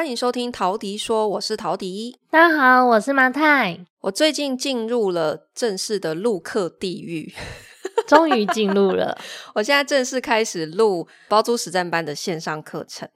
[0.00, 2.18] 欢迎收听陶迪说，我是陶迪。
[2.30, 3.84] 大家好，我是马太。
[4.00, 7.30] 我最近进入了正式的录课地狱，
[8.08, 9.18] 终于进入了。
[9.54, 13.06] 我现在正式开始录包租实战班的线上课程。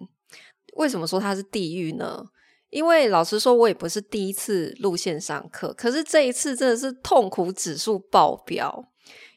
[0.77, 2.23] 为什么说它是地狱呢？
[2.69, 8.85] 因为老实说，我也不是第一次录线上课，可是这一次真的是痛苦指数爆表。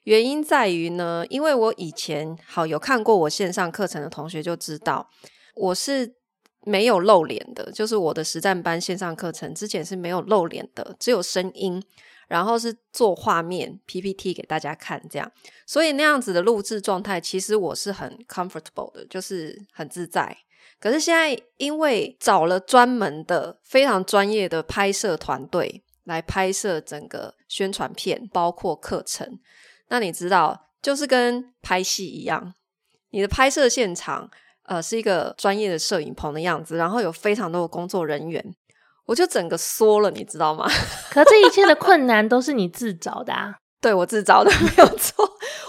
[0.04, 5.10] 原因在于呢，因为我以前好有看过我线上课程的同学就知道，
[5.56, 6.17] 我是。
[6.68, 11.82] 没有露脸的，就是我的实战班线上课程之前是没有露脸的，只有声音，
[12.28, 15.32] 然后是做画面 PPT 给大家看这样，
[15.66, 20.38] 所以那样子的录制状态，其实我是很 comfortable 的，就是很自在。
[20.78, 29.40] 可是现在因为找了专门的非常专业的拍摄团队来拍摄整个宣传片，包括课程，
[29.88, 32.54] 那你知道，就是跟拍戏一样，
[33.12, 34.30] 你的拍摄现场。
[34.68, 38.44] 呃，是一个专业的摄影棚的样子，然后有非常多的工作人员，
[39.06, 40.70] 我就整个缩了，你知道吗？
[41.10, 43.56] 可这一切的困难都是你自找的啊？
[43.80, 45.26] 对，我自找的， 没有错。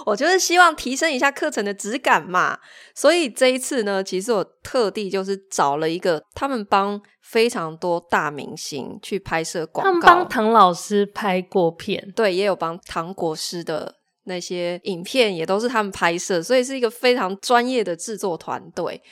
[0.07, 2.59] 我就是希望提升一下课程的质感嘛，
[2.95, 13.98] 所以这一次呢，其实我特地就是找了一个他们帮非常多大明星去拍摄广告，他们帮唐老师拍过片，对，也有帮唐国师的。
[14.29, 19.03] 那些影片也都是他们拍摄，所以是一个非常专业的制作团队。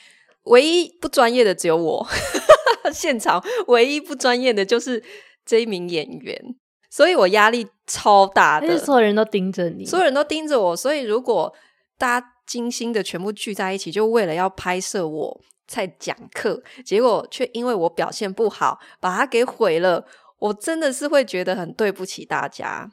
[0.43, 2.07] 唯一不专业的只有我，
[2.93, 5.03] 现场唯一不专业的就是
[5.45, 6.41] 这一名演员，
[6.89, 8.77] 所以我压力超大的。
[8.77, 11.53] 所有人都盯着你，所有人都盯着我，所以如果
[11.97, 20.05] 大家精心的全部聚在一起，就为了要拍摄我在讲课，结果却因为我表现不好，把它给毁了，
[20.39, 22.89] 我真的是会觉得很对不起大家。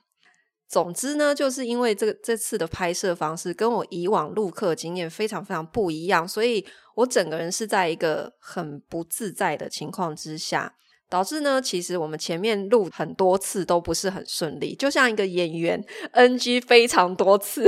[0.74, 10.74] 总之呢，就是因为这个这次的拍摄方式跟我以往录课经验非常非常不一样，所以我整个人是在一个很不自在的情况之下，
[11.08, 15.80] 导致呢，其实我们前面录很多次都不是很顺利，就像一个演员
[16.10, 17.64] NG 非常多次，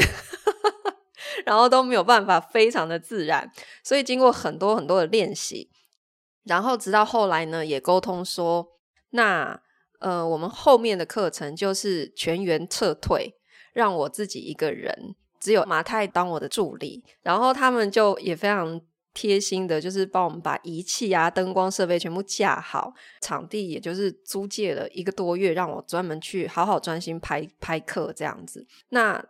[1.47, 3.49] 然后都没有办法非常的自然，
[3.85, 5.71] 所以经过很多很多的练习，
[6.43, 8.67] 然后直到后来呢，也沟通说
[9.11, 9.61] 那。
[9.99, 13.35] 呃，我们后面的课程就是全员撤退，
[13.73, 17.05] 让我自己一个人，只有马太当我的助理。
[17.23, 18.81] 然后他们就也非常
[19.15, 28.67] 贴心的，就是帮我们把仪器啊、灯光设备全部架好，场地也就是租借了一个多月，让我专门去好好专心拍拍课这样子。
[28.91, 29.25] 那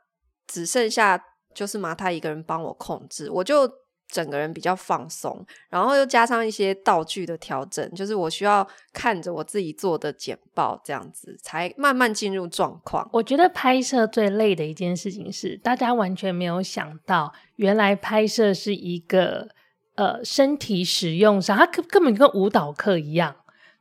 [0.47, 1.23] 只剩下
[1.55, 3.86] 就是马太一个人帮我控制，我就。
[4.09, 13.09] 整个人比较放松，然后又加上一些道具的调整，就是我需要看着我自己做的简报，这样子才慢慢进入状况。
[13.13, 19.49] 我觉得拍摄最累的一件事情是，大家完全没有想到，原来拍摄是一个
[19.97, 23.37] 呃身体使用上，它根根本跟舞蹈课一样。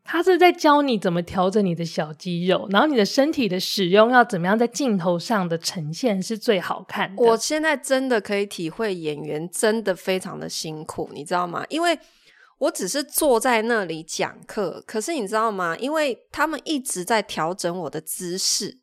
[0.07, 7.11] 他是在教你怎么调整你的小肌肉，然后你的身体的使用要怎么样在镜头上的呈现是最好看。
[7.17, 11.65] 我现在真的可以体会演员真的非常的辛苦，你知道吗？
[11.69, 11.97] 因为
[12.59, 15.75] 我只是坐在那里讲课，可是你知道吗？
[15.77, 18.77] 因为他们一直在调整我的姿势，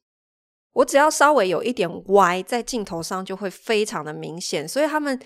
[0.73, 5.17] 我只要稍微有一点歪，在镜头上就会非常的明显，所以他们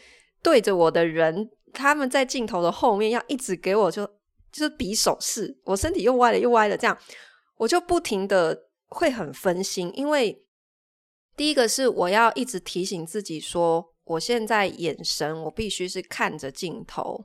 [0.43, 4.07] 对着我的人，他们在镜头的后面要一直给我就。
[4.56, 6.97] 就是比手势，我身体又歪了又歪了，这样
[7.59, 8.59] 我就不停的
[8.89, 9.93] 会很分心。
[9.94, 10.43] 因为
[11.37, 17.22] 第一个是我要一直提醒自己说，我现在眼神我必须是看着镜头。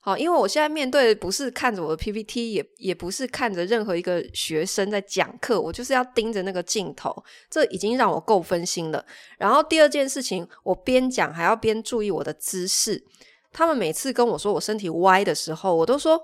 [0.00, 7.12] 好，因为我现在面对的不是看着我的 PPT，也也不是看着任何一个学生在讲课，我就是要盯着那个镜头，
[7.50, 9.04] 这已经让我够分心了。
[9.36, 13.04] 然后第二件事情，我边讲还要边注意我的姿势。
[13.52, 16.22] 他们每次跟我说我身体歪的时候，我都说。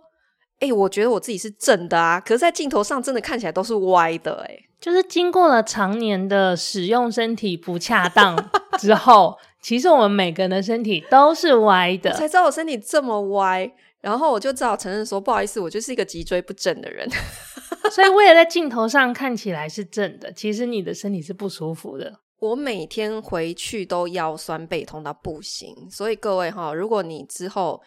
[0.64, 4.55] 哎、欸，我觉得我自己是正的啊，可是在镜头上真的看起来都是歪的、欸。
[4.55, 8.34] 哎，就是经过了常年的使用身体不恰当
[8.81, 12.14] 之后，其实我们每个人的身体都是歪的。
[12.14, 13.70] 才知道我身体这么歪，
[14.00, 17.06] 然后我就只好承认说不好意思，我就是一个脊椎不正的人。
[17.93, 22.20] 所以为了在镜头上看起来是正的，其实你的身体是不舒服的。
[22.38, 27.82] 我每天回去都腰酸背痛到不行，所以各位哈，如果你之后。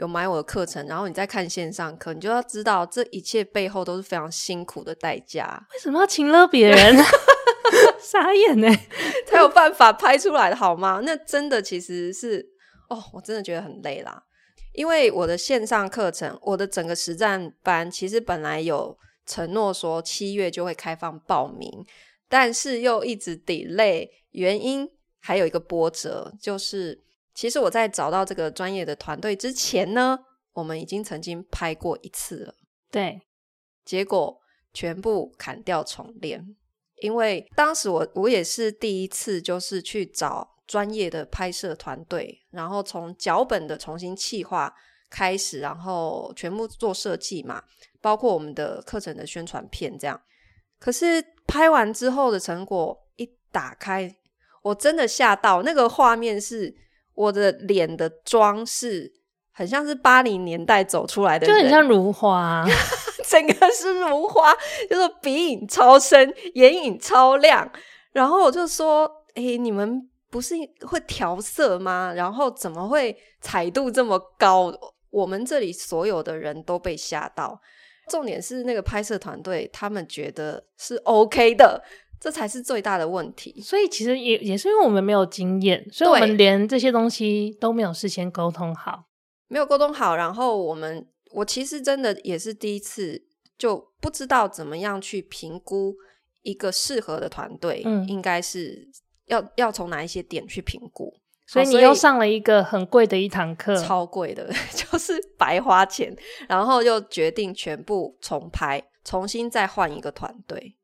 [0.00, 5.62] 有买我的课程，然后你再看线上课，你就要知道这一切背后都是非常辛苦的代价。
[5.74, 6.96] 为什么要情勒别人？
[8.00, 8.66] 傻眼呢？
[9.28, 11.02] 才有办法拍出来的好吗？
[11.04, 12.44] 那真的其实是
[12.88, 14.22] 哦，我真的觉得很累啦。
[14.72, 21.70] 因为我的线上课程，我的整个实战班，其实本来有承诺说七月就会开放报名，
[22.26, 24.88] 但是又一直 delay，原因
[25.20, 27.02] 还有一个波折，就是。
[27.40, 30.18] 其实我在找到这个专业的团队之前呢，
[30.52, 32.54] 我们已经曾经拍过一次了，
[32.90, 33.22] 对，
[33.82, 34.38] 结果
[34.74, 36.54] 全部砍掉重练，
[36.96, 44.70] 因为当时我我也是第一次，就是去找专业的拍摄团队，然后从脚本的重新企划
[45.08, 47.64] 开始，然后全部做设计嘛，
[48.02, 50.20] 包括我们的课程的宣传片这样。
[50.78, 54.14] 可是拍完之后的成果一打开，
[54.60, 56.76] 我真的吓到，那个画面是
[57.20, 59.20] 我的脸的妆是。
[59.52, 62.64] 很像是八零年代走出来的，就很像如花，
[63.28, 64.54] 整个是如花，
[64.88, 67.70] 就是鼻影超深，眼影超亮。
[68.12, 70.54] 然后我就说：“诶、欸，你们不是
[70.86, 72.10] 会调色吗？
[72.16, 74.72] 然后怎么会彩度这么高？”
[75.10, 77.60] 我们这里所有的人都被吓到。
[78.08, 81.82] 重点是那个拍摄团队，他们觉得是 OK 的，
[82.20, 83.60] 这才是最大的问题。
[83.62, 89.06] 所以其实也也是因为我们没有经验，所以我们连这些东西都没有事先沟通好。
[89.48, 93.20] 没有沟通好，然后我们我其实真的也是第一次，
[93.58, 95.94] 就不知道怎么样去评估
[96.42, 98.88] 一个适合的团队，嗯，应该是
[99.26, 101.12] 要要从哪一些点去评估。
[101.46, 110.76] 所以你又上了一个很贵的一堂课，超贵的， 就是白花钱，然后又决定全部重拍，重新再换一个团队，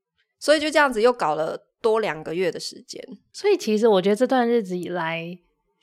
[0.47, 3.05] 所以就这样子又搞了多两个月的时间。
[3.33, 5.37] 所以其实我觉得这段日子以来，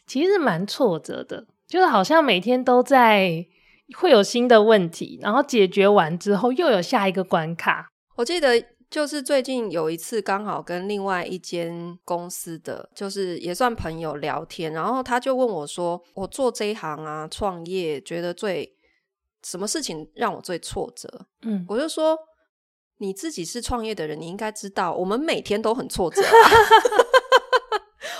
[0.07, 1.45] 其实蛮挫折的。
[1.67, 3.45] 就是好像每天都在
[3.97, 7.89] 会有新的问题，然后解决完之后又有下一个关卡。
[8.15, 18.77] 我记得就是最近有一次刚好跟另外一间公司的，就是也算朋友聊天，然后他就问我说：“我做这一行啊，创业，觉得最
[19.43, 22.17] 什么事情让我最挫折？”嗯，我就说
[22.97, 26.27] ：“你自己是创业的人，你应该知道，我们每天都很挫折啊。”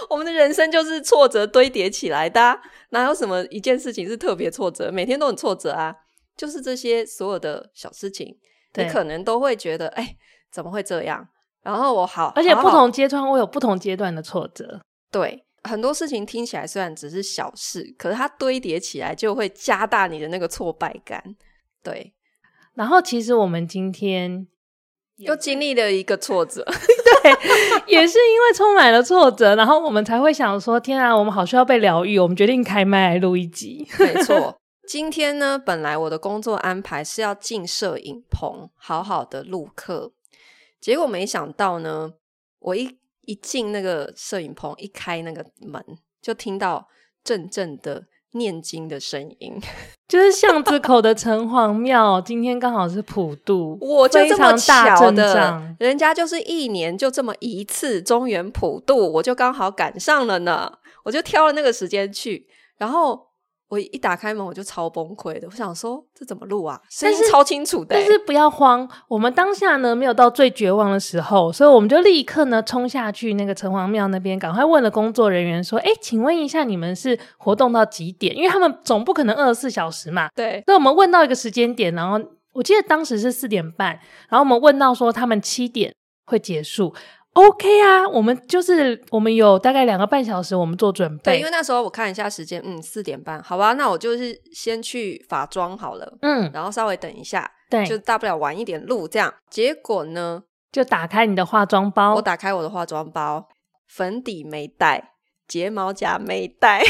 [0.10, 4.92] 我们的人生就是挫折堆叠起来的啊，哪有什么一件事情是特别挫折？
[4.92, 5.96] 每天都很挫折啊，
[6.38, 8.38] 就是这些所有的小事情，
[8.76, 10.16] 你可能都会觉得，哎，
[10.52, 11.28] 怎么会这样？
[11.64, 14.82] 然后我好，而且不同阶段会有不同阶段的挫折。
[15.10, 21.24] 对，很多事情听起来虽然只是小事，可是它堆叠起来就会加大你的那个挫败感。
[21.82, 22.14] 对，
[22.76, 24.48] 然后其实我们今天。
[25.18, 27.32] 又经历了一个挫折， 对，
[27.88, 32.18] 也是因为充满了挫折，然后我们才会想说：天啊，我们好需要被疗愈。
[32.18, 33.88] 我们决定开麦来录一集。
[34.00, 34.58] 没错，
[34.88, 40.12] 今天呢，本来我的工作安排是要进摄影棚，好好的录课，
[40.82, 42.14] 结果没想到呢，
[42.60, 45.84] 我一一进那个摄影棚，一开那个门，
[46.22, 46.88] 就听到
[47.24, 48.06] 阵阵的。
[48.34, 49.54] 念经的声音，
[50.08, 52.22] 就是巷子口的城隍庙。
[52.22, 60.72] 今天刚好是普渡，我就这么巧的，人家就是一年就这么一次中原普渡，我就刚好赶上了呢，
[61.04, 62.48] 我就挑了那个时间去，
[62.78, 63.33] 然后。
[63.74, 65.48] 我一打开门，我就超崩溃的。
[65.50, 66.80] 我想说，这怎么录啊？
[66.92, 67.96] 声音超清楚的。
[67.96, 78.38] 但是不要慌，我们当下呢没有到最绝望的时候，所以我们就立刻呢冲下去那个城隍庙那边，赶快问了工作人员说：“哎，请问一下，你们是活动到几点？
[78.38, 80.62] 因为他们总不可能二十四小时嘛。”对。
[80.68, 82.20] 所以我们问到一个时间点，然后
[82.54, 84.00] 我记得当时是四点半，
[84.30, 85.92] 然后我们问到说他们七点
[86.28, 86.94] 会结束。
[87.34, 91.34] OK 啊，我们就是我们有大概两个半小时，我们做准备。
[91.34, 99.34] 对，因为那时候我看一下时间，嗯，四点半，好吧，那我就是先去化妆好了，嗯，然后稍微等一下，对，就大不了晚一点录这样。
[99.50, 103.48] 结果呢，就打开你的化妆包，我打开我的化妆包，
[103.88, 105.14] 粉底没带，
[105.48, 106.84] 睫毛夹没带，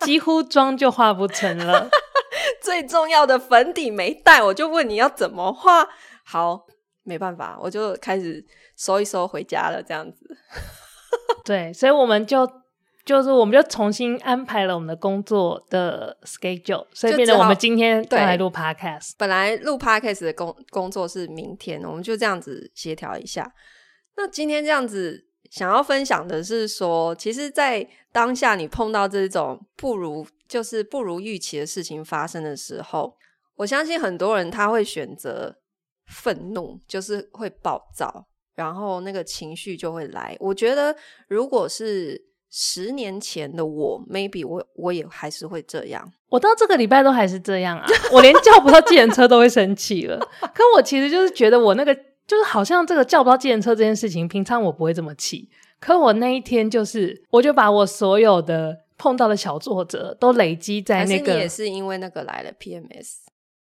[0.00, 1.88] 几乎妆就化不成了。
[2.62, 5.88] 最重要的粉底没带，我就问你要怎么画？
[6.26, 6.66] 好。
[7.02, 8.44] 没办法，我就开始
[8.76, 10.26] 收一收回家了，这样子。
[11.44, 12.46] 对，所以我们就
[13.04, 19.12] 就是我们就重新安排了我们的工作的 schedule，所以变成我们今天再来录 podcast。
[19.16, 23.50] 本来录 podcast 的工工作是明天，我们就这样子协调一下。
[24.16, 33.16] 那今天这样子想要分享的是说，其实，在当下你碰到这种不如就是不如预期的事情发生的时候，
[33.56, 35.56] 我相信很多人他会选择。
[36.10, 40.36] 愤怒就是会暴躁，然后那个情绪就会来。
[40.40, 40.94] 我觉得，
[41.28, 46.12] 如果是十年前的我，maybe 我我也还是会这样。
[46.28, 50.18] 我到这个礼拜都还是这样啊，我连叫不到计程车都会生气了。
[50.52, 51.94] 可我其实就是觉得，我那个
[52.26, 55.48] 就是好像这个叫不到计程车这件事情，平常我不会这么气。
[55.78, 61.38] 可我那一天就是，我就把我所有的碰到的小作者都累积在那个。
[61.38, 63.20] 也是因为那个来了 PMS。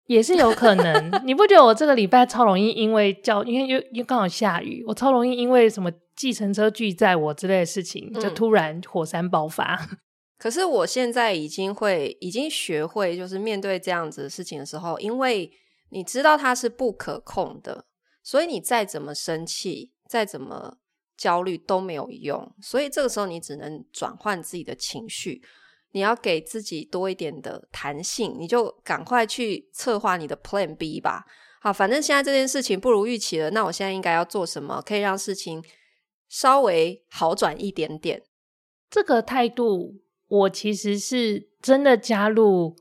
[0.08, 9.80] 也是有可能， 你不觉得我这个礼拜超容易因为叫，因为又又刚好下雨，我超容易因为什么计程车拒载我之类的事情，就突然火山爆发。
[10.38, 15.50] 可是我现在已经会，已经学会，就是面对这样子的事情的时候，因为
[15.90, 17.86] 你知道它是不可控的，
[18.22, 20.78] 所以你再怎么生气，再怎么
[21.18, 22.54] 焦虑都没有用。
[22.62, 25.42] 所以这个时候你只能转换自己的情绪，
[25.96, 31.26] 你要给自己多一点的弹性，你就赶快去策划你的 Plan B 吧。
[31.62, 35.64] 好，反正现在这件事情不如预期了，那我现在应该要做什么，可以让事情
[36.28, 38.22] 稍微好转一点点？
[38.92, 40.02] 这个态度。
[40.28, 42.76] 我其实是真的加入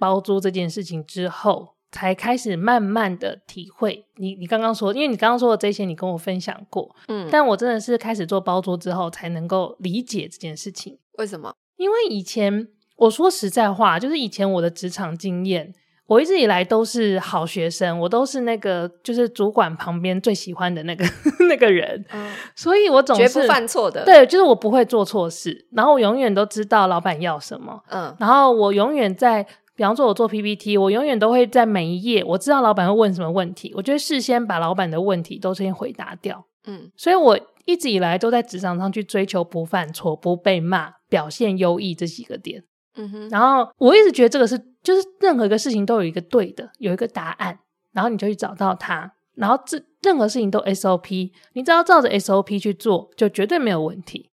[0.00, 4.34] 包租这件事情之后，才开始慢慢的体会你。
[4.34, 10.98] 你刚刚说，因为你刚刚说的这些，你跟我分享过，嗯，但我真的是开始做包租之后，才能够理解这件事情。
[11.18, 11.54] 为什么？
[11.78, 15.72] 因为以前我说实在话，就是以前我的职场经验。
[16.08, 21.04] 我一直以来都是好学生，我都是那个就是主管旁边最喜欢的那个
[21.50, 24.06] 那个人，嗯，所以我总是绝不犯错的。
[24.06, 42.64] 对，就是我不会做错事，然后我永远都知道老板要什么，嗯，然后我永远在，比方说我做 PPT，我永远都会在每一页，我知道老板会问什么问题，我就会事先把老板的问题都先回答掉，嗯，所以我一直以来都在职场上去追求不犯错、不被骂、表现优异这几个点。
[42.94, 47.58] 嗯哼，然后我一直觉得这个是，就是任何一个事情都有一个对的，有一个答案，
[47.92, 54.30] 然后你就去找到它，然后这任何事情都 SOP，你只要照着 SOP 去做，就绝对没有问题。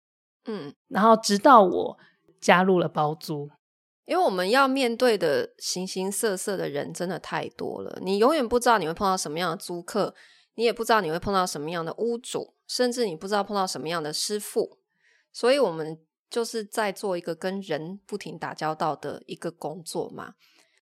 [0.46, 1.98] 嗯，然后直到我
[2.40, 3.50] 加入了包租，
[4.06, 10.14] 因为我们要面对的形形色色的人真的太多了，你永远不知道你会碰到什么样的租客，
[10.54, 14.80] 你也不知道你会碰到什么样的屋主，甚至你不知道碰到什么样的师傅，
[15.32, 16.00] 所以我们。
[16.34, 20.34] 就是在做一个跟人不停打交道的一个工作嘛，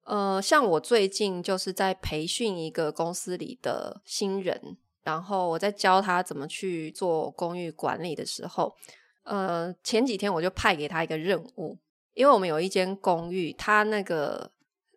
[0.02, 8.74] 呃，像我最近就是在培训一个公司里的新人，然后我在教他怎么去做公寓管理的时候，
[9.22, 11.78] 呃，前几天我就派给他一个任务，
[12.14, 14.50] 因为我们有一间公寓，他那个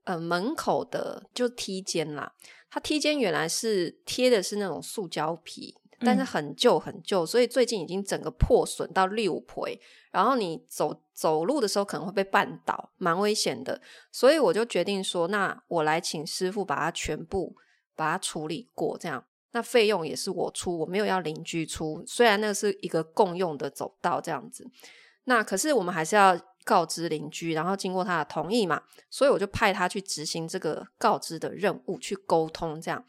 [0.06, 2.34] 呃门口的就梯间啦，
[2.72, 5.76] 他梯间原来是贴的是那种塑胶皮。
[6.00, 9.80] 但是很旧很旧，所以最近已经整个破损到六倍，
[10.12, 13.82] 然后你走走路的时候可能会被绊倒，蛮危险的。
[14.12, 17.56] 所以我就决定说，那我来请师傅把它全部
[17.96, 22.04] 把它处理过，这样那费用也是我出，我没有要邻居出。
[22.08, 24.66] 虽然那是一个共用的走道这样子，
[25.26, 33.04] 那可是我们还是要告知邻居，然后经过他的同意嘛，所以我就派他去执行这个告知的任务，去沟通这样。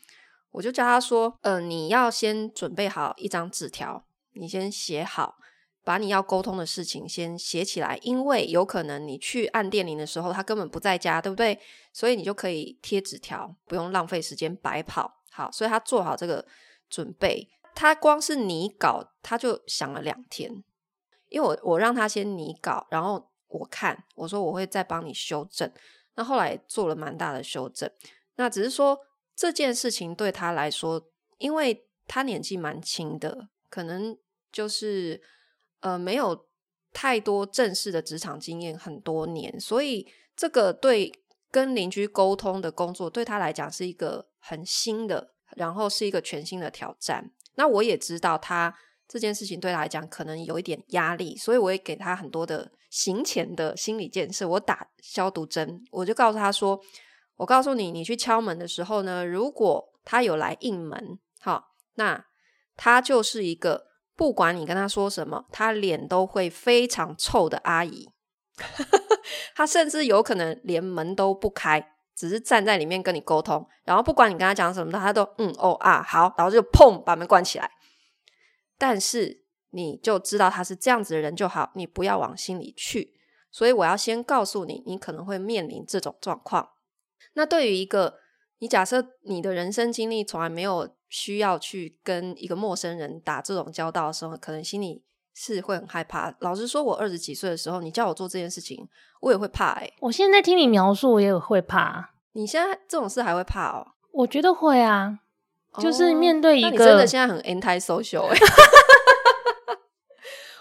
[0.53, 5.37] 我就叫他说：“呃，你要先准备好一张纸条，你先写好，
[5.85, 11.59] 把你要沟通的事情先写起来，因为有可能你去按电铃的时候，他根本不在家，对不对？
[11.93, 15.23] 所以你就可以贴纸条，不用浪费时间白跑。
[15.31, 16.45] 好，所以他做好这个
[16.89, 20.65] 准备，他光是拟稿，他就想了两天，
[21.29, 25.71] 因为我我让他先拟稿，然后我看，我说我会再帮你修正，
[26.17, 27.89] 那后来做了蛮大的修正，
[28.35, 28.99] 那只是说。”
[29.37, 31.09] 这件事情对他来说，
[31.39, 34.19] 因为他年纪蛮轻的，可能
[34.53, 35.23] 就是
[35.81, 36.47] 呃没有
[36.93, 40.07] 太多正式的职场经验很多年，所以
[40.37, 41.13] 这个对
[41.51, 47.31] 跟邻居沟通的工作对他来讲是一个很新的，然后是一个全新的挑战。
[47.55, 48.77] 那我也知道他
[49.09, 54.47] 这件事情对他来讲可能有一点压力，所以我也给他很多的行前的心理建设。
[54.47, 56.79] 我打消毒针，我就告诉他说。
[57.41, 62.27] 我告诉你，你去敲门的时候呢，如果他有来应门，好，那
[62.77, 68.11] 他就是一个不管你跟他说什么，他脸都会非常臭的阿姨。
[69.57, 77.71] 他甚至有可能连门都不开，只是站在里面跟你沟通，然后不管你跟他讲什么，他都嗯哦啊好，然后就砰把门关起来。
[78.77, 83.15] 但是你就知道他是这样子的人就好，你不要往心里去。
[83.51, 86.69] 所以我要先告诉你，你可能会面临这种状况。
[87.35, 88.19] 那对于一个
[88.59, 95.03] 你假设你的人生经历从来没有需要去跟一个陌生人打这种交道的时候，可能心里
[95.35, 96.35] 是会很害怕。
[96.41, 98.89] 老实说，我二十几岁的时候，你叫我做这件事情，
[99.21, 99.95] 我也会怕欸。
[100.01, 102.11] 我现在听你描述，我也会怕。
[102.33, 103.87] 你现在这种事还会怕哦？
[104.13, 105.21] 我觉得会啊，
[105.81, 108.39] 就是面对一个，真的现在很 anti social 欸。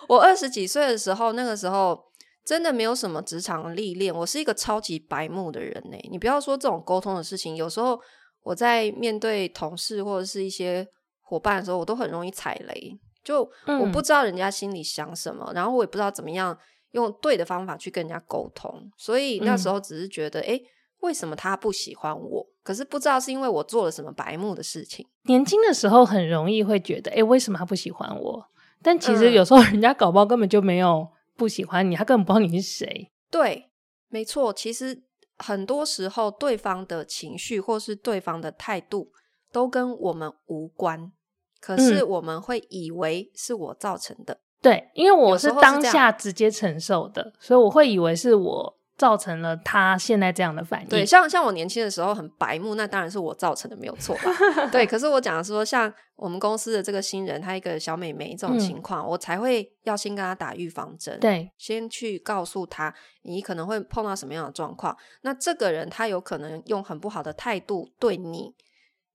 [0.07, 2.08] 我二十几岁的时候，那个时候。
[2.49, 5.97] 真的没有什么职场历练，我是一个超级白目的人呢。
[6.09, 8.01] 你不要说这种沟通的事情，有时候
[8.41, 10.83] 我在面对同事或者是一些
[11.21, 12.97] 伙伴的时候，我都很容易踩雷。
[13.23, 16.57] 就我不知道人家心里想什么，嗯、然后我也不知道怎么样
[16.93, 18.91] 用对的方法去跟人家沟通。
[18.97, 20.65] 所以那时候只是觉得，哎、嗯，
[21.01, 22.43] 为什么他不喜欢我？
[22.63, 25.05] 可是不知道是因为我做了什么白目的事情。
[25.25, 28.43] 年轻的时候很容易会觉得，哎，为什么他不喜欢我？
[28.81, 31.07] 但其实有时候人家搞不好根本就没有。
[31.39, 33.09] 不喜欢你，他根本不知道你是谁。
[33.31, 33.71] 对，
[34.09, 34.51] 没错。
[34.51, 35.01] 其实
[35.37, 39.11] 很多时候，对方的情绪或是对方的态度
[39.51, 41.11] 都跟我们无关，
[41.61, 44.33] 可是我们会以为是我造成的。
[44.33, 48.78] 嗯、对，因为我是当下直接承受的，所以我会以为是我。
[48.99, 50.89] 造成了他现在这样的反应。
[50.89, 54.23] 对，像像我年轻的时候很白目，那当然是我造成的，没有错吧？
[54.69, 64.95] 对，可是我讲说，像我们公司的这个新人，他一个小美眉这种情况，嗯、我才会要先跟他打预防针，对，先去告诉他你可能会碰到什么样的状况。
[65.21, 68.53] 那这个人他有可能用很不好的态度对你，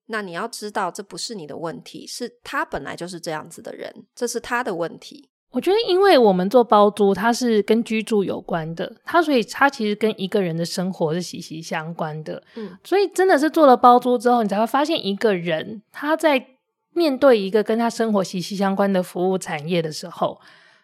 [0.06, 5.28] 那你要知道这不是你的问题，是他本来就是这样子的人，这是他的问题。
[5.54, 12.42] 我觉得，因为我们做包租，它是跟居住有关的，它所以它其实跟一个人的生活是息息相关的。
[12.56, 16.44] 嗯，所以真的是做了包租之后，你才会发现一个人他在
[16.92, 20.40] 面对一个跟他生活息息相关的服务产业的时候，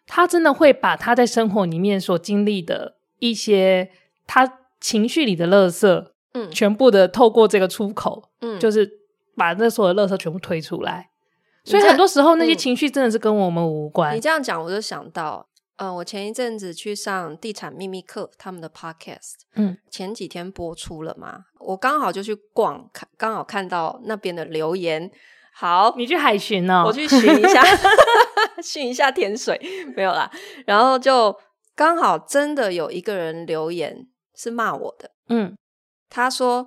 [0.07, 3.91] 他真的会把他在生活里面所经历的一些
[4.27, 8.89] 他情绪里的垃圾，嗯，全部的透过这个出口，嗯，就是
[9.37, 11.10] 把那所有的垃圾全部推出来。
[11.65, 14.15] 所以很多时候那些情绪真的是跟我们无关。
[14.15, 25.11] 嗯、你这样讲，我就想到，嗯、呃，我前一阵子去上地产秘密课他们的 podcast，嗯，前几天播出了嘛，我刚好就去逛，看刚好看到那边的留言。
[25.53, 27.63] 好，你去海巡哦，我去巡一下，
[28.63, 29.61] 巡一下甜水，
[29.95, 30.31] 没有啦。
[30.65, 31.37] 然后就
[31.75, 35.55] 刚好真的有一个人留言是骂我的，嗯，
[36.09, 36.67] 他说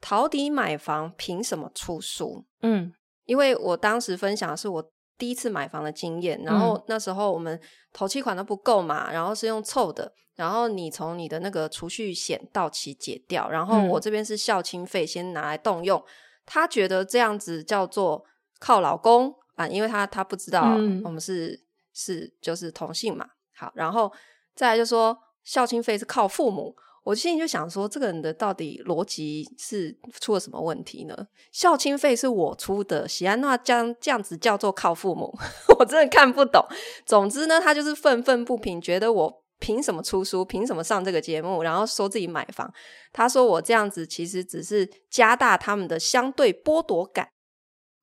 [0.00, 2.44] 陶迪买房凭什么出书？
[2.62, 2.92] 嗯。
[3.32, 4.84] 因为我当时分享的是我
[5.16, 7.58] 第一次买房的经验，然后那时候我们
[7.90, 16.04] 头期款都不够嘛，然后是用凑的，然后你从你的那个储蓄险到期解掉，然后我这边是孝亲费先拿来动用，
[16.44, 18.22] 他觉得这样子叫做
[18.60, 21.58] 靠老公啊，因为他他不知道我们是
[21.94, 24.12] 是就是同性嘛，好，然后
[24.54, 26.76] 再来就说孝亲费是靠父母。
[27.04, 31.26] 我心里就想说，这个人的到底逻辑是出了什么问题呢？
[31.50, 35.36] 孝亲费是我出的，喜安娜将这样子叫做靠父母，
[35.80, 36.64] 我真的看不懂。
[37.04, 42.72] 总之呢，他就是愤愤不平，觉得我凭什么出书，凭什么上这个节目，然后说自己买房。
[43.12, 47.30] 他说我这样子其实只是加大他们的相对剥夺感。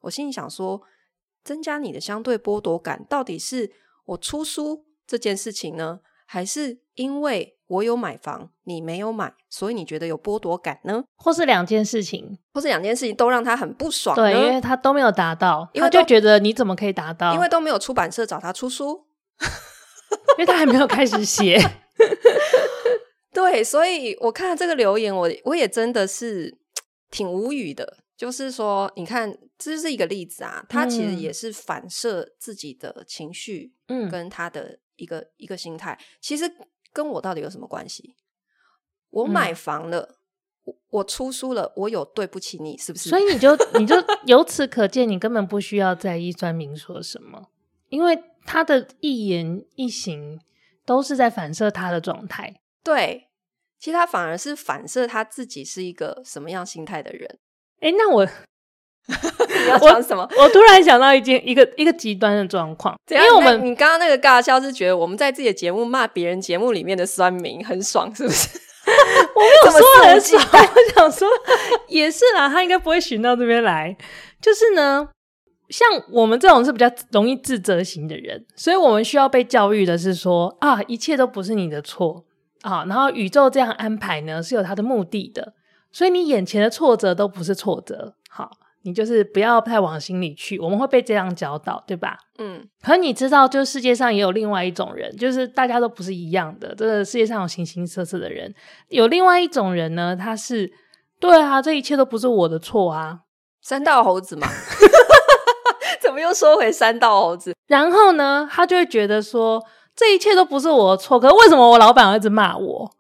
[0.02, 0.82] 我心里想说，
[1.46, 3.72] 增加你的相对剥夺感，到底是
[4.08, 7.56] 我出书这件事情呢，还是因为？
[7.70, 11.04] 我有买房，你没有买，所以你觉得有剥夺感呢？
[11.18, 14.16] 或是两件事情，或是两件事情都让他很不爽。
[14.16, 17.32] 对，因为他都没有达到，他就觉得你怎么可以达到？
[17.36, 19.06] 因为都没有出版社找他出书，
[20.38, 21.60] 因为他还没有开始写。
[23.32, 26.58] 对，所以我看到这个留言，我我也真的是
[27.12, 27.98] 挺无语的。
[28.18, 36.52] 就是说，你看，这是一个例子啊，他其实也是反射自己的情绪，嗯，跟他的一个、嗯、一个心态，其实。
[37.02, 38.16] 跟我到底有什么关系？
[39.10, 40.18] 我买房了，
[40.66, 43.10] 嗯、我出书了，我有对不起你，是不是？
[43.10, 47.50] 所以你就你就由此可见，你根本不需要在意专民说什么，
[47.88, 50.42] 因为他的一言一行
[50.86, 52.60] 都是在反射他的状态。
[52.84, 53.30] 对，
[53.80, 57.40] 其实他反而是反射他自己是一个什么样心态的人。
[57.80, 58.28] 诶，那我。
[59.64, 60.28] 你要讲什么？
[60.38, 68.48] 我，我突然想到一件一个一个极端的状况，因为我们你刚刚那个尬笑是觉得我们在自己的节目骂别人节目里面的酸民很爽，是不是？
[69.36, 71.28] 我没有 说很爽，我想说
[71.88, 73.96] 也是啦，他应该不会寻到这边来。
[74.42, 75.08] 就是呢，
[75.70, 82.24] 像我们这种是比较容易自责型的人，所以我们需要被教育的是说啊，一切都不是你的错
[82.62, 85.54] 啊，然后宇宙这样安排呢是有它的目的的，
[85.92, 88.19] 所以你眼前的挫折都不是挫折，好。
[88.90, 92.18] 你就是不要太往心里去，我们会被这样教导，对吧？
[92.40, 92.68] 嗯。
[92.82, 96.74] 可你知道，就世界上也有另外一种人，就是大家都不是一样的。
[96.76, 98.52] 这个世界上有形形色色的人，
[98.88, 100.72] 有另外一种人呢，他是
[101.20, 103.20] 对啊，这一切都不是我的错啊，
[103.62, 104.48] 三道猴子嘛。
[106.02, 107.54] 怎么又说回三道猴子？
[107.68, 109.64] 然后呢，他就会觉得说，
[109.96, 112.92] 这一切都不是我的错，可是为什么我老板要一直骂我？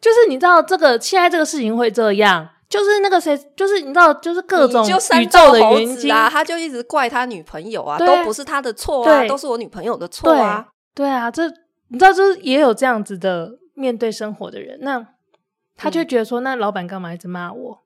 [0.00, 2.48] 就是你知道，这个现在这个事情会这样。
[2.72, 10.66] 就是那个谁，就是你知道，就是各种宇宙的原因啊，他就一直怪他女朋友啊，都不是他的错啊，都是我女朋友的错啊。
[10.94, 11.46] 对啊，这
[11.88, 15.06] 你知道，就是也有这样子的面对生活的人，那
[15.76, 17.82] 他就觉得说，那老板干嘛一直骂我？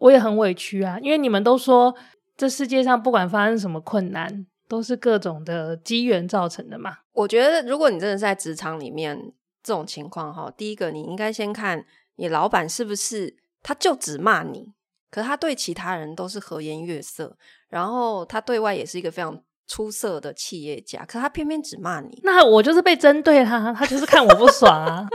[0.00, 1.94] 我也很委屈啊，因为你们都说
[2.36, 6.98] 这世界上不管发生什么困难，都是各种的机缘造成的嘛。
[7.14, 13.40] 我觉得，如果你真的是在职场里面这种情况哈，第一个你应该先看你老板是不是。
[13.62, 14.66] 他就只骂你，
[15.10, 17.36] 可他对其他人都是和颜悦色，
[17.68, 22.20] 然后他对外也是一个非常出色的企业家，可他偏偏只骂你。
[22.22, 25.06] 那我就是被针对他，他就是看我不爽啊。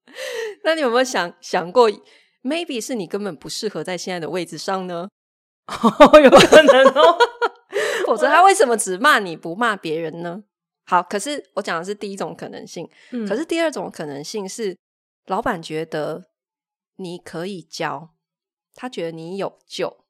[0.64, 1.90] 那你有没有想想过
[2.42, 5.08] ，maybe 是你根本不适合在现在的位置上呢？
[6.22, 7.18] 有可能哦。
[8.06, 10.42] 否则他为什么只骂你不骂别人呢？
[10.86, 12.88] 好，可是我讲的是第一种可能性。
[13.10, 14.76] 嗯，可是第二种可能性是，
[15.26, 16.22] 老板觉得
[16.96, 18.14] 你可以教，
[18.74, 20.04] 他觉得你有救，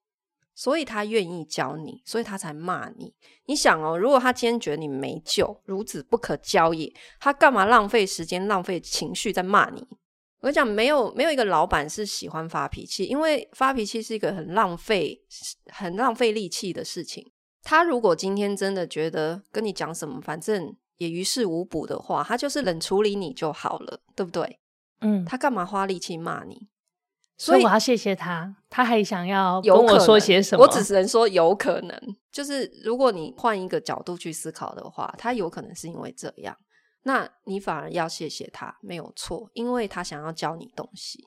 [0.55, 3.15] 所以他愿意教你，所以他才骂你。
[3.47, 9.87] 你想哦，如果他今天觉得你没救，孺子不可教也，他干嘛浪费时间、浪费情绪在骂你？
[10.41, 15.19] 我讲没有没有一个老板是喜欢发脾气，因为发脾气是一个很浪费、
[15.73, 17.33] 很浪费力气的事情。
[17.63, 24.61] 他如果今天真的觉得跟你讲什么，反正也于事无补的话，他就是冷处理你就好了，对不对？
[25.01, 26.69] 嗯，他干嘛花力气骂你？
[27.37, 30.65] 所以，我要谢谢他，他还想要跟我说些什么？
[30.65, 32.01] 我只能说有可能，
[32.33, 36.57] 就是如果你换一个角度去思考的话，他有可能是因为这样，
[37.03, 41.27] 那你反而要谢谢他，没有错，因为他想要教你东西。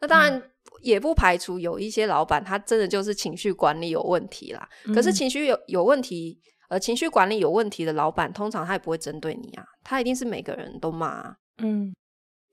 [0.00, 0.34] 那当然。
[0.34, 0.42] 嗯
[0.80, 4.68] 也不排除有一些老板，他真的就是情绪管理有问题啦。
[4.86, 11.36] 嗯、可是情绪有有问题，呃，情绪管理有问题的老板，通常他也不会针对你啊，他一定是每个人都骂啊。
[11.58, 11.94] 嗯，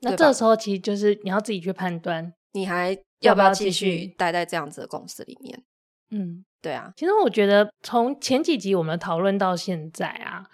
[0.02, 5.64] 那这时候其实就是你要自己去判断，你还要不要继续待在这样子的公司里面？
[6.10, 6.94] 嗯，对啊。
[6.98, 10.46] 其实我觉得从前几集我们讨论到现在啊，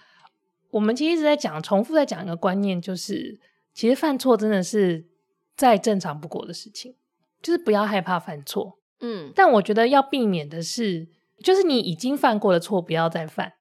[0.72, 3.40] 我们其实一直在讲，重复在讲一个观念，就是
[3.74, 5.08] 其实犯错真的是
[5.56, 6.96] 再正常不过的事情。
[7.40, 11.08] 就是不要害怕犯错，嗯，但我觉得要避免的是，
[11.44, 13.54] 就是你已经犯过的错不要再犯，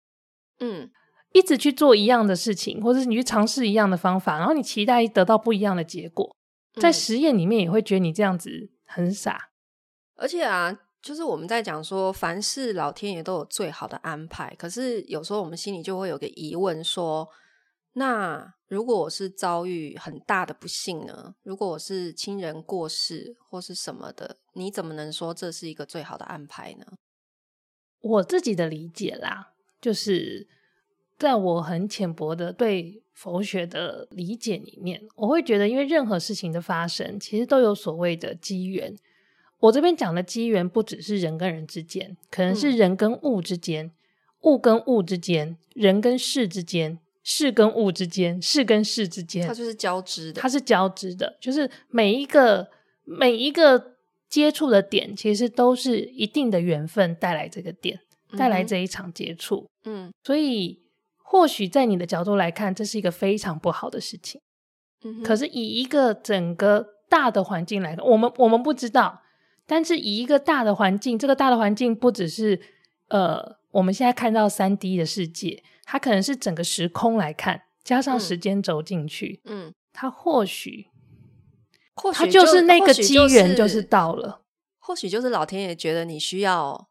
[0.61, 0.91] 嗯，
[1.33, 6.36] 一直去做一样的事情，或者是你去尝试一样的方法，然后你期待得到不一样的结果，
[6.81, 9.51] 在实验里面也会觉得你这样子很傻。
[10.15, 17.29] 而且啊，就是我们在讲说，凡事老天爷都有最好的安排，可是有时候我们心里就会有个疑问说，
[17.93, 21.35] 那如果我是遭遇很大的不幸呢？
[21.43, 26.87] 如果我是亲人过世或是什么的，你怎么能说这是一个最好的安排呢？
[28.01, 30.49] 我自己的理解啦，就是
[31.19, 38.95] 在我很浅薄的对佛学的理解里面，我会觉得，因为任何事情的发生，其实都有所谓的机缘。
[39.59, 43.93] 我这边讲的机缘，不只是人跟人之间，可能是人跟物之间，嗯、
[44.43, 46.99] 物跟物之间，人跟事之间。
[47.29, 50.41] 事跟物之间，事跟事之间，它就是交织的。
[50.41, 52.69] 它是交织的，就是每一个
[53.03, 53.97] 每一个
[54.29, 57.99] 接触的点，其实都是一定的缘分带来这个点，
[58.31, 59.67] 嗯、带来这一场接触。
[59.87, 60.79] 嗯，所以
[61.29, 64.41] 或许在你的角度来看，这是一个非常不好的事情。
[65.05, 69.23] 嗯，可是以一个整个大的环境来看，我们我们不知道，
[69.67, 72.61] 但是以一个大的环境，这个大的环境不只是
[73.09, 73.57] 呃。
[73.73, 80.87] 我们现在看到三 D 的世界，它可能是整个时空来看，加上时间轴进去，嗯，它或许，
[81.95, 84.41] 或许它就是那个机缘，就是到了，
[84.79, 86.89] 或许就是老天爷觉得你需要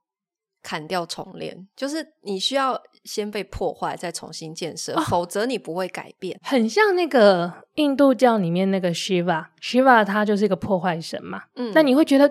[0.62, 6.38] 砍掉重练，就是你需要先被破坏，再重新建设，哦，否则你不会改变。
[6.44, 12.30] 很像那个印度教里面那个 Shiva，Shiva 他就是一个破坏神嘛，嗯，那你会觉得。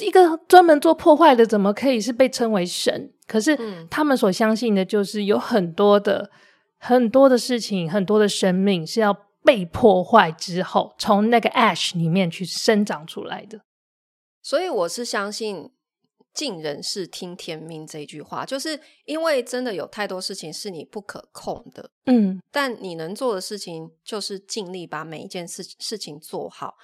[0.00, 3.12] 一个专门做破坏的，怎么可以是被称为神？
[3.28, 3.56] 可是
[3.88, 6.32] 他们所相信的，就是有很多的、
[6.78, 13.60] 很多的事情，很多的生命是要被破坏之后，从那个 ash 里面去生长出来的。
[14.42, 15.70] 所以我是相信
[16.34, 26.76] “尽人事，听天命”这一句话，就是因为真的有太多事情是你不可控的，嗯，但你能做的事情就是尽力把每一件事事情做好。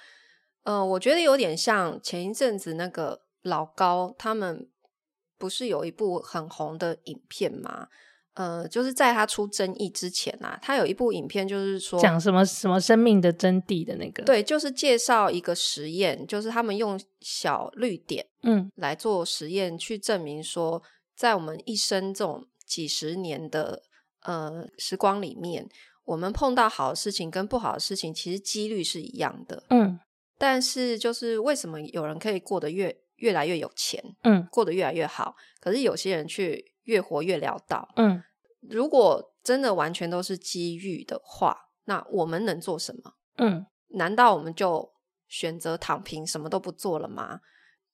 [0.63, 4.69] 呃，我觉得有点像前一阵子那个老高，他们
[5.37, 7.89] 不是有一部很红的影片吗？
[8.33, 20.81] 呃，就是在他出争议之前啊，他有一部影片，就是说讲什么什么生命的真谛的那个，对，就是介绍一个实验，就是他们用小绿点，嗯，来做实验，去证明说，
[21.15, 23.83] 在我们一生这种几十年的
[24.23, 25.67] 呃时光里面，
[26.05, 29.99] 我们碰到好的事情跟不好的事情，其实几率是一样的，嗯。
[30.37, 38.23] 但是，就是为什么有人可以过得越越来越有钱，嗯，过得越来越好，可是有些人却越活越潦倒，嗯。
[38.69, 43.13] 如果真的完全都是机遇的话，那我们能做什么？
[43.37, 44.91] 嗯，难道我们就
[45.27, 47.41] 选择躺平，什么都不做了吗？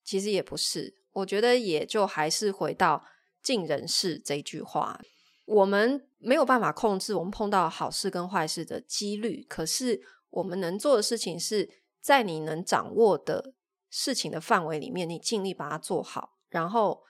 [0.04, 3.04] 其实也不是，我觉得也就还是回到
[3.42, 5.00] 尽人事这句话。
[5.46, 11.70] 我们没有办法控制我们碰到好事跟坏事的几率，可是我们能做的事情是。
[12.00, 13.54] 在你能掌握的
[13.90, 17.04] 事情的范围里面，你尽力把它做好，然后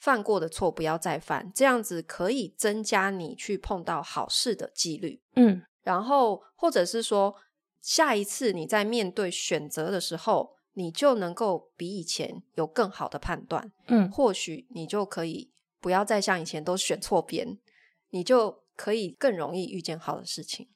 [0.00, 5.20] 犯过的错不要再犯，这样子可以增加你去碰到好事的几率。
[5.36, 7.36] 嗯，然后或者是说，
[7.82, 13.70] 下一次你在面对选择的时候，你就能够比以前有更好的判断。
[13.88, 15.50] 嗯，或许你就可以
[15.82, 17.58] 不要再像以前都选错边，
[18.08, 20.70] 你就可以更容易遇见好的事情。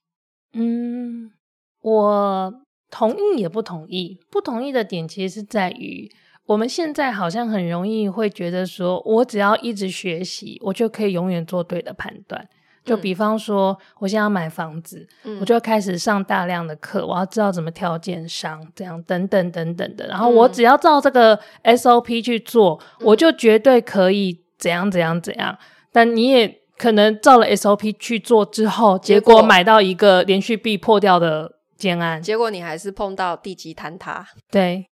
[0.52, 1.32] 嗯，
[1.80, 4.20] 我同意也不同意。
[4.30, 6.14] 不同意的点其实是在于。
[6.46, 12.46] 我们现在好像很容易会觉得说，我只要一直学习，我就可以永远做对的判断。
[12.84, 20.06] 就比方说，我现在要买房子，嗯、我就要开始上大量的课，我要知道怎么挑建商，这样等等等等的。
[20.06, 25.56] 然后我只要照这个 SOP 去做，嗯、我就绝对可以怎样怎样怎样。
[25.92, 34.26] 但你也可能照了 SOP 去做之后，结果买到一个连续壁破掉的建安，结果你还是碰到地基坍塌。
[34.50, 34.88] 对。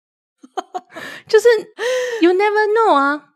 [1.27, 1.47] 就是
[2.21, 3.29] you never know 啊，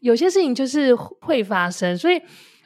[0.00, 2.20] 有些事情就是会发生，所以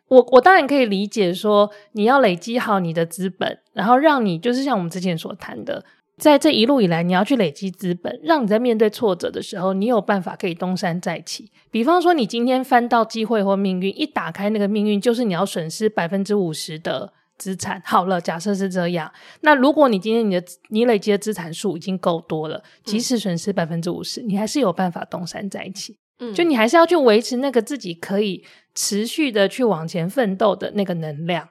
[0.08, 5.84] 我我当然可以理解说，你要累积好你的资本，然后让你就是像我们之前所谈的，
[6.18, 11.50] 在这一路以来，你要去累积资本，让你在面对挫折的时候，你有办法可以东山再起。
[11.70, 17.12] 比方说，你今天翻到机会或命运，一打开那个命运，就是你要损失百分之五十的。
[17.40, 19.10] 资产好了，假设是这样。
[19.40, 25.96] 那如果你今天你的你累积的资产数已经够多了，即使损失百分之五十，你还是有办法东山再起。
[26.18, 31.48] 嗯，就你还是要去维持那个自己可以持续的去往前奋斗的那个能量。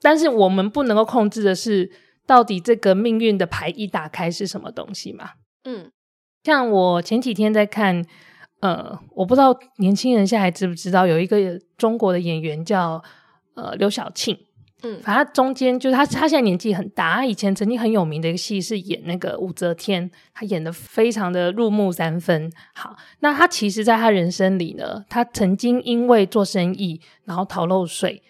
[0.00, 1.90] 但是我们不能够控制的是，
[2.26, 5.32] 到底这个命运的牌一打开是什么东西嘛？
[5.64, 5.90] 嗯，
[6.44, 8.02] 像我前几天在看，
[8.60, 13.02] 呃，我不知道年轻人现在还知不知道，有一个中国的演员叫
[13.54, 14.38] 呃刘晓庆。
[14.86, 17.16] 嗯，反正中间就是他，他现在年纪很大。
[17.16, 22.52] 他以前曾经很有名的一个戏是演那个武则天，他演的非常的入木三分。
[22.74, 28.22] 好，那他其实在他人生里呢，他曾经因为做生意然后逃漏税，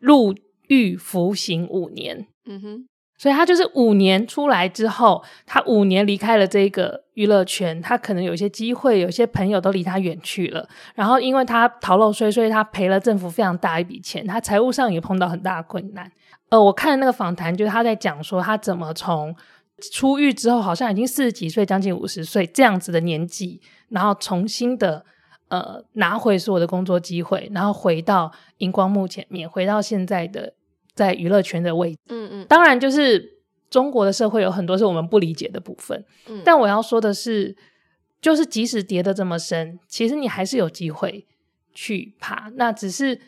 [0.00, 0.34] 入
[0.68, 2.26] 狱服刑五年。
[2.46, 2.88] 嗯哼。
[3.16, 10.68] 所以他就是五年出来之后，他五年离开了这个娱乐圈，他可能有些机会，有些朋友都离他远去了。
[10.96, 16.10] 然后因为他逃漏税，所以他赔了政府非常大一笔钱，他财务上也碰到很大的困难。
[16.48, 19.34] 呃，我看那个访谈，就是他在讲说他怎么从
[19.92, 25.04] 出狱之后，好像已经四十几岁，将近五十岁这样子的年纪，然后重新的
[25.48, 30.54] 呃拿回所有的工作机会，然后回到荧光幕前面，回到现在的。
[30.94, 37.56] 在娱乐圈的位置，嗯嗯，当然就是中国的社会有很多是我们不理解的部分，嗯，但我要说的是，
[38.20, 41.26] 就是即使跌得这么深，其实你还是有机会
[41.74, 42.52] 去爬。
[42.54, 43.20] 那只是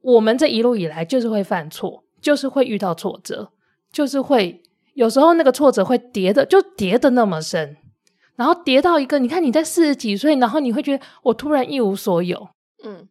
[0.00, 3.52] 我们这一路以来就是会犯错，就是会遇到挫折，
[3.92, 4.60] 就是会
[4.94, 7.76] 有时候那个挫折会跌的就跌的那么深，
[8.34, 12.48] 然后跌到一个你看你在四十几岁，然后你会觉得我突然一无所有，
[12.82, 13.08] 嗯，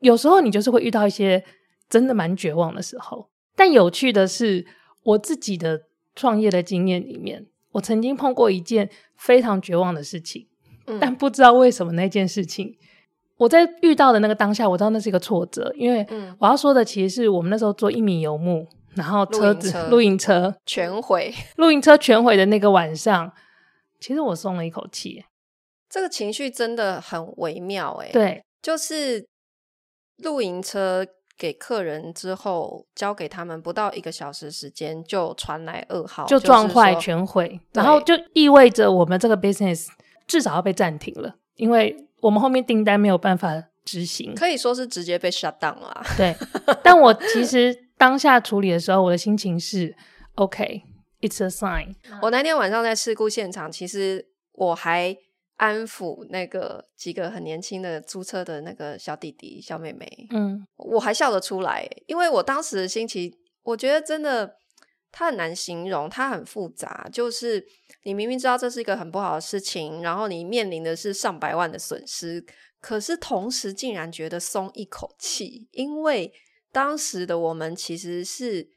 [0.00, 1.44] 有时候你就是会遇到一些
[1.88, 3.28] 真的蛮绝望的时候。
[3.56, 4.66] 但有趣的是，
[5.02, 10.46] 我自己的创业的经验里面，我曾经碰过一件非常绝望的事情，
[10.86, 12.76] 嗯、但不知道为什么那件事情，
[13.38, 16.06] 我在遇到的那个当下，我知道那是一个挫折，因为
[16.38, 23.32] 我要说的其实是我们那时候做一米游牧，然后车子露营车全毁，露营车全毁的那个晚上，
[23.98, 25.24] 其实我松了一口气。
[25.88, 29.26] 这个情绪真的很微妙，哎，对，就是
[30.18, 31.06] 露营车。
[31.38, 39.86] 给客人之后，交给他们不到一个小时时间，就传来噩耗，就撞坏全毁，然后就意味着我们这个 business
[40.26, 46.02] 至少要被暂停了，因为我们后面订单没有办法执行，可以说是直接被 shut down 了。
[46.16, 46.34] 对，
[46.82, 49.94] 但我其实当下处理的时候，我的心情是
[50.36, 51.94] OK，it's a sign。
[52.22, 55.16] 我那天晚上在事故现场，其实我还。
[55.56, 64.56] 安抚那个几个很年轻的租车的那个小弟弟、小妹妹，嗯，我还笑得出来，因为我当时的心情，我觉得真的，
[65.10, 67.08] 它很难形容，它很复杂。
[67.10, 67.66] 就是
[68.02, 72.44] 你明明知道这是一个很不好的事情，然后你面临的是上百万的损失，
[72.80, 76.34] 可是同时竟然觉得松一口气，因为
[76.70, 78.68] 当时的我们其实是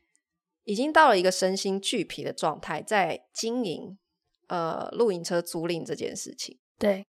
[0.63, 3.97] 已经到了一个身心俱疲的状态，在经营
[4.47, 6.57] 呃露营车租赁这件事情。
[6.79, 7.05] 对，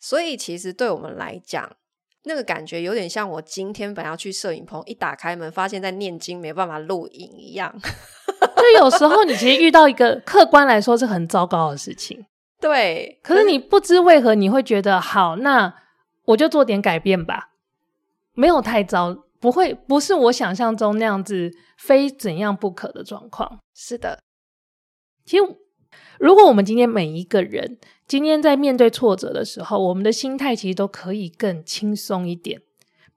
[0.00, 1.70] 所以其实对我们来讲，
[2.24, 7.72] 那个感觉有点像我今天本来要去摄影棚，一打开门发现在念经，没办法录影一样。
[8.56, 12.24] 就有时候你其实遇到一个客观来说是很糟糕的事情，
[12.58, 13.20] 对。
[13.22, 15.74] 可是你不知为何你会觉得好，那
[16.24, 17.50] 我就做点改变吧，
[18.32, 23.60] 没有太糟，不会不是我想象中那样子非怎样不可的状况。
[23.74, 24.22] 是的，
[25.26, 25.44] 其实。
[26.20, 27.78] 如果我们今天每一个人
[28.10, 32.60] 今天在面对挫折的时候，我们的心态其实都可以更轻松一点，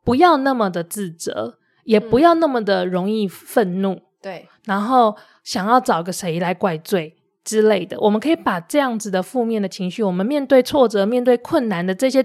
[0.03, 7.99] 不要那么的自责，也不要那么的容易愤怒，对，然后想要找个谁来怪罪之类的。
[8.01, 12.23] 我们可以把这样子的负面的情绪，我们面对挫折、面对困难的这些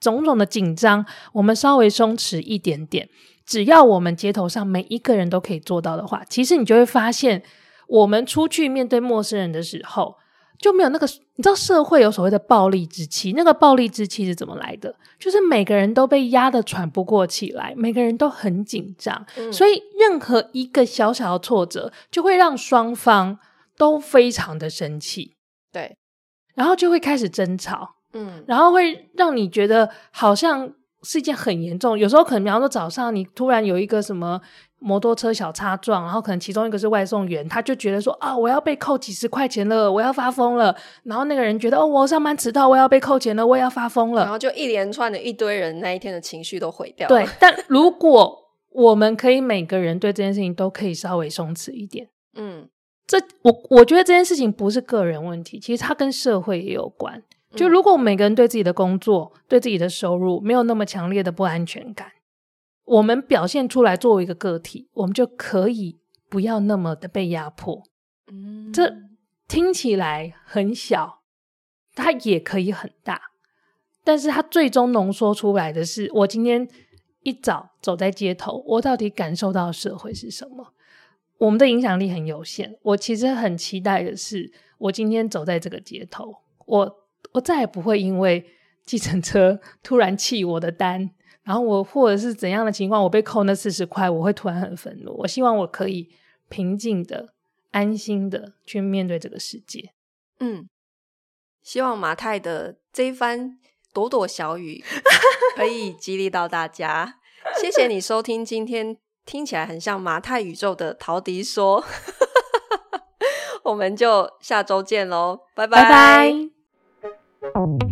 [0.00, 3.06] 种种的紧张，我们稍微松弛一点点。
[3.44, 7.42] 只要我们街头上每一个人都可以做到的话，其实你就会发现，
[7.86, 10.16] 我们出去面对陌生人的时候，
[10.58, 14.94] 就没有那个，你知道社会有所谓的暴力之气，那个暴力之气是怎么来的？
[15.18, 23.38] 就是每个人都被压得喘不过气来，每个人都很紧张，嗯、所以任何一个小小的挫折，就会让双方
[23.76, 25.36] 都非常的生气，
[25.72, 25.96] 对，
[26.54, 34.40] 然后就会开始争吵，嗯，然后会让你觉得好像是一件很严重，有时候可能比方说早上你突然有一个什么。
[34.80, 40.74] 摩托车小擦撞，然后可能其中一个是外送员，他就觉得说啊，我要被扣几十块钱了，我要发疯了。
[41.02, 44.22] 然后那个人觉得哦，我上班迟到，我要被扣钱了，我也要发疯了。
[44.22, 47.16] 然后就一连串的一堆人那一天的情绪都毁掉了。
[47.16, 48.38] 对，但如果
[48.70, 52.68] 我们可以每个人对这件事情都可以稍微松弛一点，嗯，
[53.06, 57.22] 这我我觉得这件事情不是个人问题，其实它跟社会也有关。
[57.56, 62.06] 就如果每个人对自己的工作、对自己的收入没有那么强烈的不安全感。
[62.88, 65.98] 我们表现出来作为一个个体，我们就可以
[66.28, 67.82] 不要那么的被压迫。
[68.32, 68.94] 嗯，这
[69.46, 71.22] 听起来很小，
[71.94, 73.20] 它也可以很大，
[74.04, 76.66] 但是它最终浓缩出来的是，我今天
[77.22, 80.72] 一早走在街头，我到底感受到社会是什么？
[81.38, 82.78] 我们的影响力很有限。
[82.82, 86.34] 我其实很期待的是，我今天走在这个街头，
[86.66, 86.96] 我
[87.32, 88.44] 我再也不会因为
[88.84, 91.10] 计程车突然弃我的单。
[91.48, 95.16] 然后我或者是怎样的情况，我被扣那四十块，我会突然很愤怒。
[95.20, 96.10] 我希望我可以
[96.50, 97.32] 平静的、
[97.70, 99.92] 安心的去面对这个世界。
[100.40, 100.68] 嗯，
[101.62, 103.58] 希望马太的这一番
[103.94, 104.84] 朵朵小雨
[105.56, 107.14] 可以激励到大家。
[107.58, 111.82] 谢谢你收听今天听起来很像马太宇宙的陶迪说，
[113.64, 115.82] 我们就下周见喽，拜拜。
[115.82, 117.87] 拜拜。